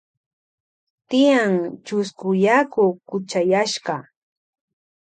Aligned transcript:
Tyan 1.09 1.53
chusku 1.85 2.27
yaku 2.45 2.83
kuchayashka. 3.07 3.95